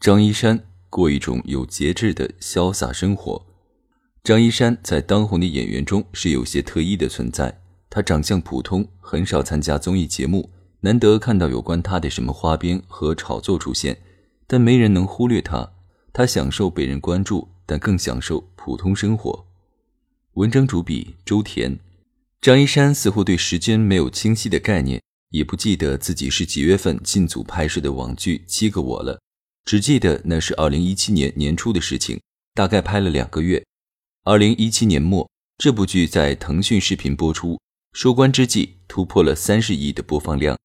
[0.00, 3.44] 张一山过一种有节制的潇洒生活。
[4.22, 7.60] 张一山在当红的演员中是有些特异的存在。
[7.90, 13.98] 他长相普通，很少参加综艺节目，难得看到有关他的什么花边和炒作出现，
[14.46, 15.72] 但没人能忽略他。
[16.12, 19.46] 他享受被人关注，但更享受普通生活。
[20.34, 21.78] 文章主笔周田。
[22.40, 25.02] 张一山似乎对时间没有清晰的概念。
[25.30, 29.20] 也不记得自己是几月份进组拍摄的网剧《七个我》了，
[29.68, 32.18] 只记得那是二零一七年年初的事情，
[32.54, 33.62] 大概拍了两个月。
[34.24, 37.60] 二零一七年末，这部剧在腾讯视频播出，
[37.92, 40.56] 收官之际突破了三十亿的播放量。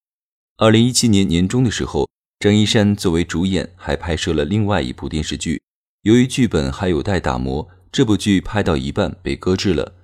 [0.56, 2.10] 二零一七年年中的时候，
[2.40, 5.62] 张一山作为主演还拍摄了另外一部电视剧，
[6.04, 9.96] 由于剧本还有待打磨，这部剧拍到一半被搁置了。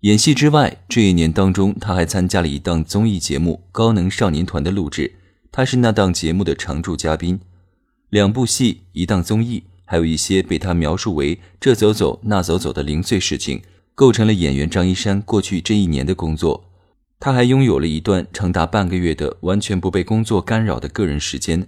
[0.00, 5.14] 演戏之外，这一年当中，他还参加了一档综艺节目《高能少年团》的录制，
[5.52, 7.38] 他是那档节目的常驻嘉宾。
[8.14, 13.60] 两部戏，一档综艺，还有一些被他描述为这走走那走走的零碎事情，
[13.92, 16.70] 构成了演员张一山过去这一年的工作。
[17.18, 21.66] 他还拥有了一段长达半个月的完全不被工作干扰的个人时间。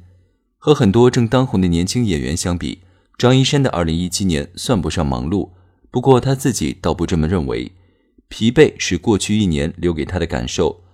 [0.56, 2.78] 和很多正当红的年轻演员相比，
[3.18, 5.50] 张一山的2017年算不上忙碌，
[5.90, 7.72] 不过他自己倒不这么认为。
[8.28, 10.84] 疲惫是过去一年留给他的感受。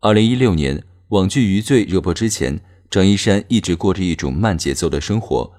[0.00, 2.60] 二零一六年网剧《余罪》热播之前，
[2.90, 5.52] 张一山一直过着一种慢节奏的生活。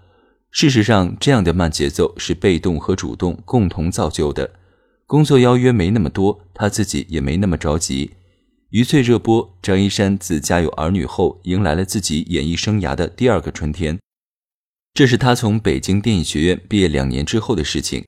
[0.51, 4.51] 事实上，这样的慢节奏是被动和主动共同造就的。
[5.05, 8.07] 工作邀约没那么多，他自己也没那么着急。
[8.69, 13.97] 《余罪》热播，张一山自家有儿女后，迎来了自己演艺生涯的第二个春天。
[14.93, 18.03] 这是他从北京电影学院毕业两年之后的事情。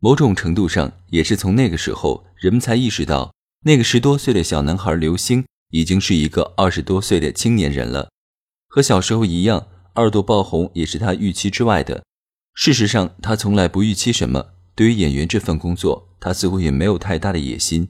[0.00, 3.34] 某种程度上，也是从那个时候，人们才意识到，
[3.64, 8.08] 那个十多岁的小男孩刘星已经是一个二十多岁的青年人了。
[8.72, 12.04] 和小时候一样，二度爆红也是他预期之外的。
[12.54, 14.50] 事实上，他从来不预期什么。
[14.76, 17.88] 对于演员这份工作，他似乎也没有太大的野心。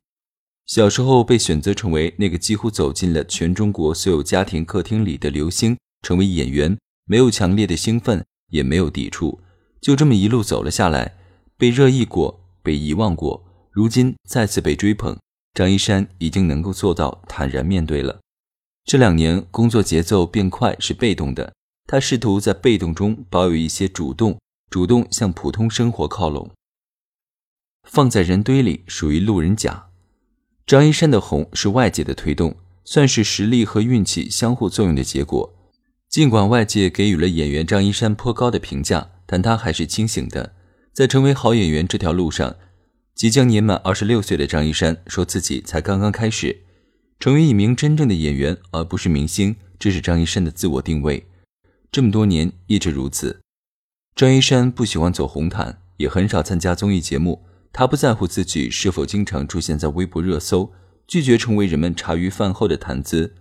[0.65, 9.39] 小时候被选择成为那个几乎走进了全中国所有家庭客厅里的流星，成为演员，没有强烈的兴奋，也没有抵触，
[9.83, 11.15] 就这么一路走了下来。
[11.59, 15.19] 被热议过，被遗忘过，如今再次被追捧，
[15.53, 18.19] 张一山已经能够做到坦然面对了。
[18.91, 21.53] 这两年工作节奏变快是被动的，
[21.87, 26.51] 他试图在被动中保有一些主动，主动向普通生活靠拢。
[27.85, 29.91] 放在人堆里属于路人甲。
[30.67, 35.55] 张一山的红是外界的推动，算是实力和运气相互作用的结果。
[36.09, 40.57] 尽管外界给予了演员张一山颇高的评价，但他还是清醒的。
[40.93, 42.57] 在成为好演员这条路上，
[43.15, 46.65] 即将年满二十六岁的张一山说自己才刚刚开始，
[47.21, 51.27] 成为一名真正的演员，而不是明星，这是张一山的自我定位。
[51.93, 53.43] 这么多年一直如此。
[54.17, 57.45] 张一山不喜欢走红毯，也很少参加综艺节目。
[57.75, 60.73] 他不在乎自己是否经常出现在微博热搜，
[61.07, 63.35] 拒绝成为人们茶余饭后的谈资。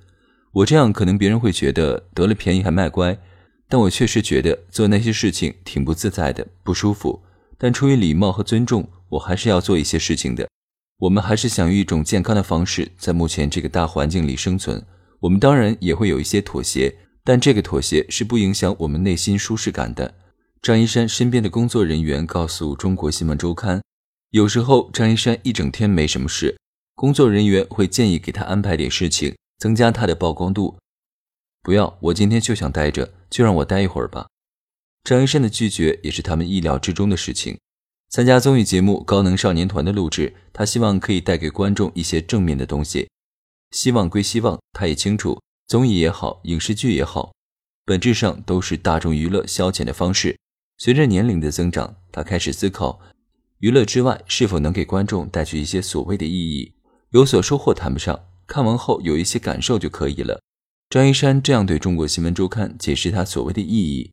[0.52, 3.18] 我这样可能别人会觉得得了便宜还卖乖，
[3.70, 7.24] 但我确实觉得做那些事情挺不自在的，不舒服。
[7.58, 10.50] 但出于礼貌和尊重，我还是要做一些事情的。
[11.00, 14.86] 我们还是想用一种健康的方式，在目前这个大环境里生存。
[15.22, 16.94] 我们当然也会有一些妥协，
[17.24, 20.14] 但这个妥协是不影响我们内心舒适感的。
[20.62, 23.82] 张一山身边的工作人员告诉中国新闻周刊，
[24.32, 26.58] 有时候张一山一整天没什么事，
[26.96, 30.78] 工作人员会建议给他安排点事情，增加他的曝光度。
[31.62, 34.28] 不要，我今天就想待着，就让我待一会儿吧。
[35.06, 37.58] 张一山的拒绝也是他们意料之中的事情。
[38.10, 43.08] 参加综艺节目《高能少年团》的录制，他希望可以带给观众一些正面的东西。
[43.70, 47.32] 希望归希望，他也清楚，综艺也好，影视剧也好，
[47.86, 50.36] 本质上都是大众娱乐消遣的方式。
[50.80, 53.00] 随着年龄的增长，他开始思考，
[53.60, 56.74] 娱乐之外是否能给观众带去一些所谓的意义。
[57.12, 60.42] 有所收获谈不上，看完后有一些感受就可以了。
[60.90, 64.12] 张一山这样对中国新闻周刊解释他所谓的意义。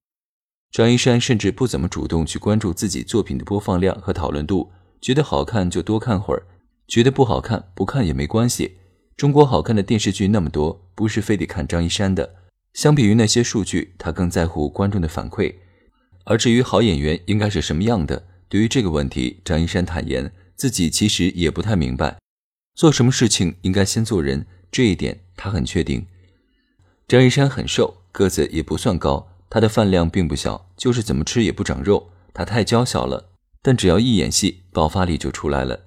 [0.76, 4.70] 张一山甚至不怎么主动去关注自己作品的播放量和讨论度，
[5.00, 6.42] 觉得好看就多看会儿，
[6.86, 8.76] 觉得不好看不看也没关系。
[9.16, 12.34] 中国好看的电视剧那么多，不是非得看张一山的。
[12.74, 15.54] 相比于那些数据，他更在乎观众的反馈。
[16.24, 22.18] 而至于好演员应该是什么样的，对于这个问题，张一山坦言自己其实也不太明白。
[22.74, 26.04] 做什么事情应该先做人，这一点他很确定。
[27.08, 32.10] 张一山很瘦，个子也不算高，他的饭量并不小，就是怎么吃也不长肉。
[32.32, 33.30] 他太娇小了，
[33.62, 35.80] 但只要一演戏，爆发力就出来了。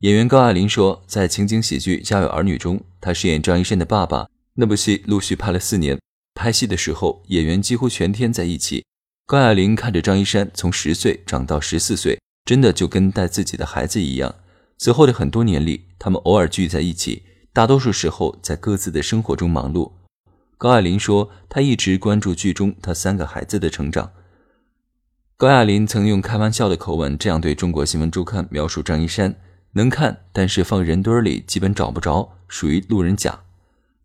[0.00, 4.28] 演员高亚麟说，在情景喜剧《家有儿女》中，他饰演张一山的爸爸。
[4.54, 5.98] 那部戏陆续拍了四年，
[6.34, 8.84] 拍戏的时候，演员几乎全天在一起。
[9.26, 14.34] 高亚麟看着张一山从十岁长到十四岁，真的就跟带自己的孩子一样。
[14.76, 17.22] 此后的很多年里，他们偶尔聚在一起，
[17.52, 19.92] 大多数时候在各自的生活中忙碌。
[20.56, 24.12] 高亚麟说：“他一直关注剧中他三个孩子的成长。”
[25.36, 29.36] 高亚麟曾用开玩笑的口吻这样对中国新闻周刊描述张一山
[29.74, 33.40] ：“能看，但是放人堆里基本找不着，属于路人甲，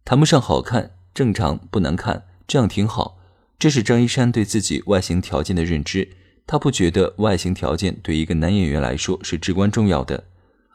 [0.04, 3.18] 谈不上好看，正常不难看，这样挺好。”
[3.60, 6.10] 这是张一山对自己外形条件的认知。
[6.48, 10.24] 他不觉得外形条件对一个男演员来说是至关重要的。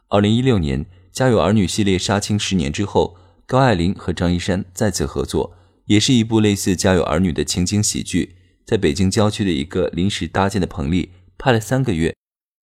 [0.07, 5.53] 二零一六年，《家有儿女》系列杀青十年之后，高爱玲和张一山再次合作。
[5.85, 8.35] 也是一部类似《家有儿女》的情景喜剧，
[8.65, 12.15] 在北京郊区的一个临时搭建的棚里拍了三个月。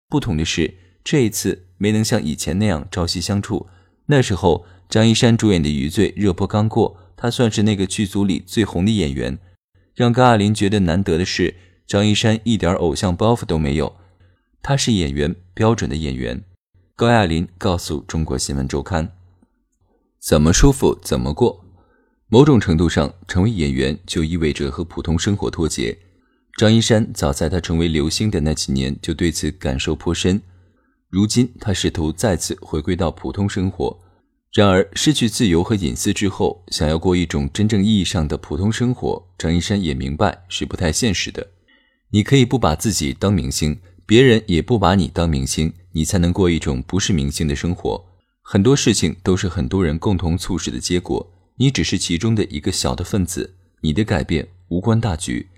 [0.08, 0.74] 不同的是，
[1.04, 3.68] 这一次没能像以前那样朝夕相处。
[4.06, 9.38] 那时候，张一山主演的《余罪》热播刚过，他算是那个剧组里最红的演员。
[9.94, 11.54] 让高亚麟觉得难得的是，
[11.86, 13.94] 张一山一点偶像包袱都没有，
[14.60, 16.42] 他是演员，标准的演员。
[16.96, 19.12] 高亚麟告诉中国新闻周刊
[20.20, 21.61] ：“怎么舒服怎么过。”
[22.32, 25.94] 某种程度上，成为演员就意味着和普通生活脱节。
[26.56, 30.40] 张一山早在他成为流星的那几年就对此感受颇深。
[31.10, 34.00] 如今，他试图再次回归到普通生活。
[34.50, 41.46] 然而，失去自由和隐私之后，想要过一种真正意义上的普通生活，张一山也明白是不太现实的。
[42.12, 48.02] 你可以不把自己当明星，别人也不把你当明星，你才能过一种不是明星的生活。
[48.40, 51.28] 很多事情都是很多人共同促使的结果。
[51.56, 55.48] 你只是其中的一个小的分子，你的改变无关大局。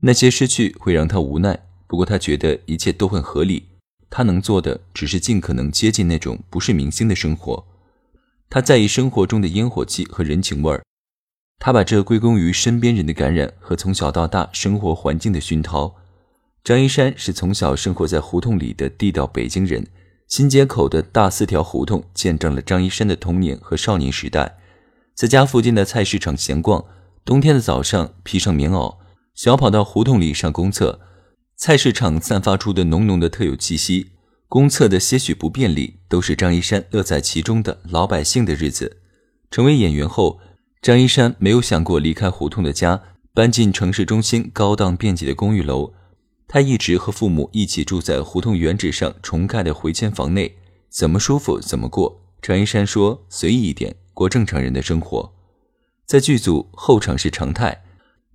[0.00, 3.66] 那些失去会让他无奈，不过他觉得一切都很合理。
[4.10, 7.66] 他能做的只是尽可能接近那种不是明星的生活。
[8.48, 10.82] 他在意生活中的烟火气和人情味儿，
[11.58, 15.96] 他把这归功于身边人的感染和从小到大生活环境的熏陶。
[16.64, 19.86] 张一山是从小生活在胡同里的地道北京人，
[20.26, 24.57] 新街口的大四条胡同见证了张一山的童年和少年时代。
[25.18, 26.84] 在家附近的菜市场闲逛，
[27.24, 28.98] 冬天的早上披上棉袄，
[29.34, 31.00] 小跑到胡同里上公厕。
[31.56, 34.12] 菜市场散发出的浓浓的特有气息，
[34.46, 38.98] 公厕的些许不便利，都是张一山乐在其中的老百姓的日子。
[39.50, 40.38] 成为演员后，
[40.80, 43.02] 张一山没有想过离开胡同的家，
[43.34, 45.94] 搬进城市中心高档便捷的公寓楼。
[46.46, 52.22] 他一直和父母一起住在胡同原址上重盖的回迁房内，怎么舒服怎么过。
[52.40, 55.32] 张一山说：“随意一点。”过正常人的生活，
[56.04, 57.84] 在剧组后场是常态，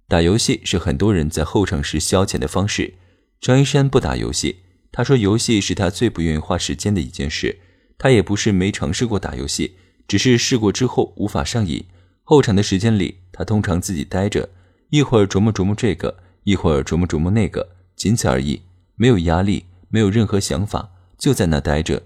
[0.08, 2.94] 打游戏是很多人在后场时消遣的方式。
[3.42, 4.60] 张一山不打游戏，
[4.94, 7.60] 他说游戏是他最不愿意花时间的一件事。
[7.98, 9.76] 他也不是没尝试过打游戏，
[10.08, 11.84] 只是试过之后无法上瘾。
[12.24, 14.48] 后场的时间里，他通常自己待着，
[14.90, 18.62] 一会儿琢磨琢磨这个，一会儿琢磨琢磨那个，仅此而已，
[18.96, 22.04] 没有压力，没有任何想法，就在那待着。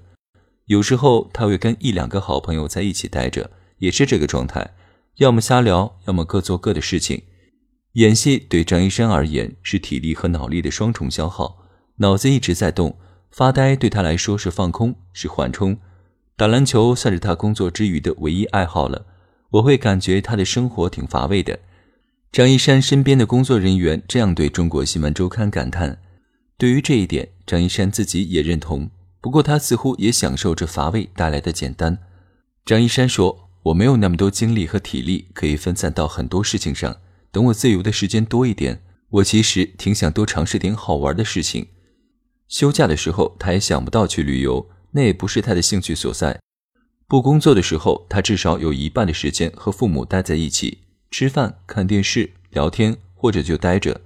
[0.66, 3.52] 有时候他会跟一两个好朋友在一起待着。
[3.80, 4.74] 也是这个状态，
[5.18, 7.24] 要么瞎聊，要么各做各的事情。
[7.94, 11.66] 演戏对张一山而言是体力和脑力的双重消耗，
[11.98, 12.98] 脑子一直在动，
[13.32, 15.78] 发呆对他来说是放空，是缓冲。
[16.36, 19.08] 打篮球算是他工作之余的唯一爱好了。
[19.50, 21.58] 我会感觉他的生活挺乏味的。
[22.32, 26.00] 张一山身边的工作人员这样对中国新闻周刊感叹。
[26.58, 28.92] 对于这一点，张一山自己也认同。
[29.22, 31.98] 不过他似乎也享受这乏味带来的简单。
[32.64, 33.47] 张一山说。
[33.68, 36.98] 我没有那么多精力和体力可以分散到很多事情上。
[37.32, 41.68] 等我自由的时间多一点，我其实挺想多尝试点好玩的事情。
[42.48, 46.40] 休假的时候，他也想不到去旅游，那也不是他的兴趣所在。
[47.08, 50.80] 不工作的时候，他至少有一半的时间和父母待在一起，
[51.12, 54.02] 吃饭、看电视、聊天，或者就待着。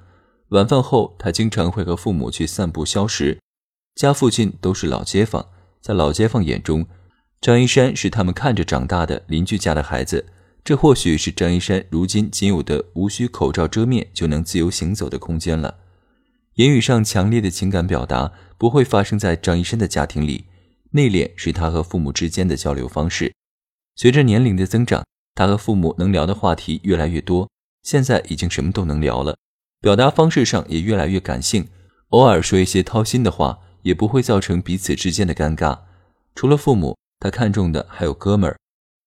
[0.50, 3.40] 晚饭后，他经常会和父母去散步消食。
[3.96, 5.48] 家附近都是老街坊，
[5.82, 6.88] 在老街坊眼中。
[7.42, 10.28] 张一山是他们看着长大的邻居家的孩子，
[10.64, 15.80] 这或许是张一山如今仅有的无需口罩遮面就能自由行走的空间了。
[16.54, 20.46] 言语上强烈的情感表达不会发生在张一山的家庭里，
[20.92, 23.34] 内敛是他和父母之间的交流方式。
[23.96, 27.50] 随着年龄的增长，他和父母能聊的话题越来越多，
[27.82, 29.36] 现在已经什么都能聊了，
[29.82, 31.68] 表达方式上也越来越感性，
[32.10, 35.80] 偶尔说一些掏心的话，也不会造成彼此之间的尴尬。
[36.36, 38.58] 除了父母，他看中的还有哥们儿。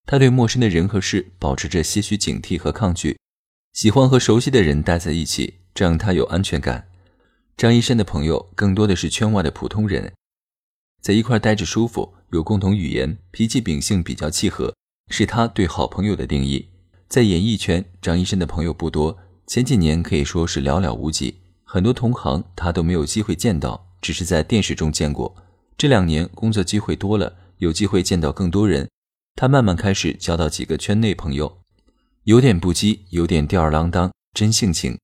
[0.06, 3.18] 他对陌生的人和事保持着些许警惕和抗拒，
[3.72, 6.88] 喜欢和熟悉的人待在一起，这样他有安全感。
[7.56, 10.12] 张一山的朋友更多的是圈外的普通人，
[11.02, 14.74] 在一块待着舒服，有共同语言，脾气秉性比较契合，
[15.08, 16.68] 是他对好朋友的定义。
[17.08, 25.34] 在演艺圈，张一山的朋友不多，前几年可以说是寥寥无几，很多同行他都没有机会见到，只是在电视中见过。
[25.78, 28.88] 这两年工作机会多了，有机会见到更多人。
[29.36, 31.60] 他慢慢开始交到几个圈内朋友，
[32.24, 34.98] 有点不羁，有点吊儿郎当，真性情。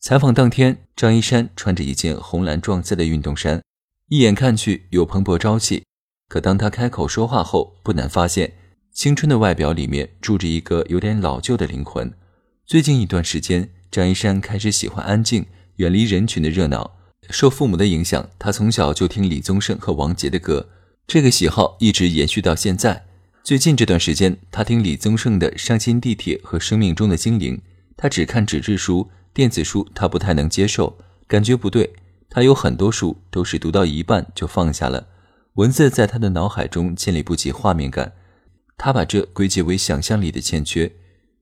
[0.00, 3.62] 采访当天，张一山穿着一件红蓝撞色的运动衫，
[4.08, 5.84] 一眼看去有蓬勃朝气。
[6.28, 8.54] 可当他开口说话后，不难发现，
[8.90, 12.12] 青春的外表里面住着一个有点老旧的灵魂。
[12.64, 15.44] 最近一段时间，张一山开始喜欢安静，
[15.76, 16.96] 远离人群的热闹。
[17.28, 20.70] 受父母的影响，他从小就听李宗盛和王杰的歌，
[21.06, 23.04] 这个喜好一直延续到现在。
[23.42, 27.56] 最近这段时间，他听李宗盛的《伤心地铁》和《生命中的精灵》，
[27.96, 31.92] 他只看纸质书，电子书他不太能接受，感觉不对。
[32.30, 35.08] 他有很多书都是读到一半就放下了，
[35.54, 38.12] 文字在他的脑海中建立不起画面感，
[38.78, 40.90] 他把这归结为想象力的欠缺。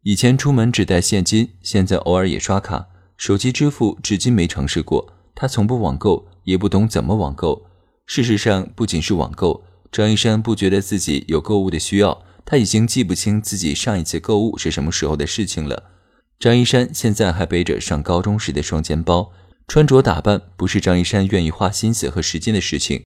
[0.03, 5.13] 以前出门只带现金，现在偶尔也刷卡，手机支付至今没尝试过。
[5.35, 7.67] 他从不网购，也不懂怎么网购。
[8.13, 9.63] 事实上，不仅是网购。
[9.93, 15.93] 张一山不觉得自己有购物的需要，他已经记不清自己上一次购物是什么时候的事情了。
[16.37, 19.31] 张一山现在还背着上高中时的双肩包，
[19.69, 23.05] 穿着打扮不是张一山愿意花心思和时间的事情。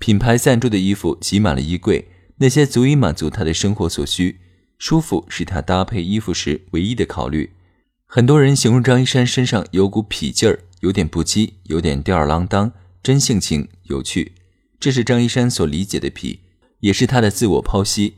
[0.00, 4.40] 品牌赞助的衣服挤满了衣柜，那些足以满足他的生活所需，
[4.80, 7.52] 舒服是他搭配衣服时唯一的考虑。
[8.04, 14.32] 很多人形容张一山身上有股痞劲儿，有点不羁，有点吊儿郎当，真性情，有趣。
[14.80, 16.38] 这是张一山所理解的痞，
[16.78, 18.14] 也是他的自我剖析。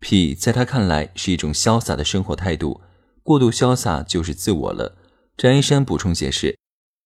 [0.00, 2.80] 痞在他看来是一种潇洒的生活态度，
[3.22, 4.96] 过度潇洒就是自我了。
[5.36, 6.58] 张一山补充解释，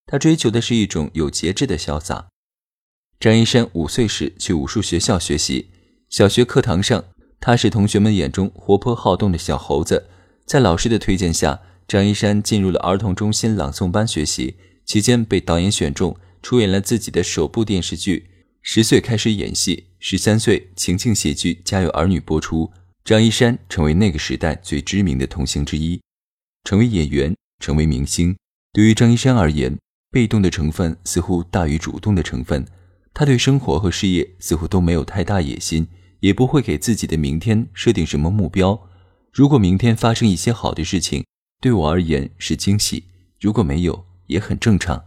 [0.06, 2.28] 他追求的是一种有节制的潇洒。
[3.20, 5.68] 张一山五岁时去武术学校学习，
[6.08, 7.04] 小学课堂上，
[7.38, 10.08] 他是同学们眼中活泼好动的小猴子。
[10.46, 14.56] 在老师的推荐下，张一山进入了儿童中心朗诵班学习，
[14.86, 18.30] 期间被导演选中，出演了自己的首部电视剧。
[18.66, 22.72] 十岁开始演戏，十三岁情景喜剧《家有儿女》播出，
[23.04, 26.00] 张一山成为那个时代最知名的童星之一。
[26.64, 28.34] 成为演员，成为明星，
[28.72, 29.78] 对于张一山而言，
[30.10, 32.66] 被动的成分似乎大于主动的成分。
[33.12, 35.86] 他对生活和事业似乎都没有太大野心，
[36.20, 38.88] 也不会给自己的明天设定什么目标。
[39.30, 41.22] 如果明天发生一些好的事情，
[41.60, 43.02] 对我而言是惊喜；
[43.38, 45.04] 如果没有，也很正常。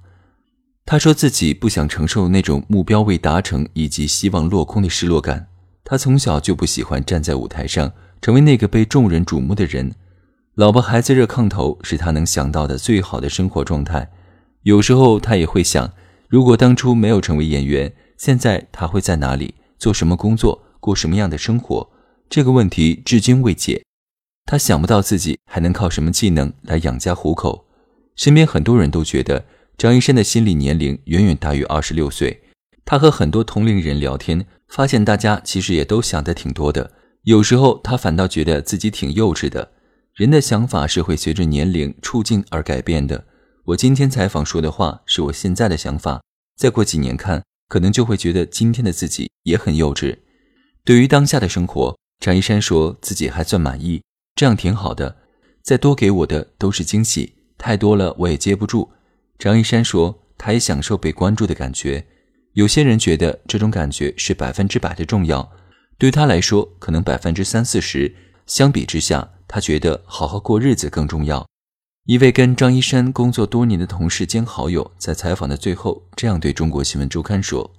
[0.89, 5.47] 他说自己不想承受那种目标未达成以及希望落空的失落感。
[5.83, 7.91] 他从小就不喜欢站在舞台上，
[8.21, 9.93] 成为那个被众人瞩目的人。
[10.55, 14.09] 老婆孩子热炕头是他能想到的最好的生活状态。
[14.63, 15.91] 有时候他也会想，
[16.29, 21.89] 如果当初没有成为演员，现在他会在哪里，做什么工作，过什么样的生活？
[22.29, 23.83] 这个问题至今未解。
[24.45, 27.65] 他想不到自己还能靠什么技能来养家糊口。
[28.15, 29.43] 身边很多人都觉得。
[29.77, 32.41] 张一山的心理年龄远远大于二十六岁。
[32.83, 36.93] 他和很多同龄人聊天，发现大家其实也都想的挺多的。
[37.23, 39.73] 有时候他反倒觉得自己挺幼稚的。
[40.15, 43.25] 人的想法是会随着年龄、处境而改变的。
[43.65, 46.23] 我今天采访说的话是我现在的想法，
[46.57, 50.17] 再过几年看，可能就会觉得今天的自己也很幼稚。
[50.83, 54.01] 对于当下的生活，张一山说自己还算满意，
[54.33, 55.17] 这样挺好的。
[55.61, 58.89] 再多给我的都是惊喜，太多了我也接不住。
[59.39, 62.05] 张一山说：“他也享受被关注的感觉。
[62.53, 65.51] 有些人觉得这种感觉是百分之百的重要，
[65.97, 68.15] 对他来说可能百分之三四十。
[68.47, 71.45] 相比之下，他觉得好好过日子更重要。”
[72.05, 77.69] 一位跟张一山工作多年的同事兼好友在采访的最后这样对中国新闻周刊说。